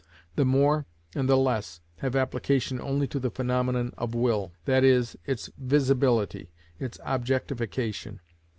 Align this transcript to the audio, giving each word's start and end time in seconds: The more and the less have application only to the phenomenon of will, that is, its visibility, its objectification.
The 0.35 0.45
more 0.45 0.87
and 1.13 1.29
the 1.29 1.37
less 1.37 1.79
have 1.97 2.15
application 2.15 2.81
only 2.81 3.05
to 3.05 3.19
the 3.19 3.29
phenomenon 3.29 3.93
of 3.99 4.15
will, 4.15 4.51
that 4.65 4.83
is, 4.83 5.15
its 5.27 5.51
visibility, 5.59 6.49
its 6.79 6.97
objectification. 7.05 8.19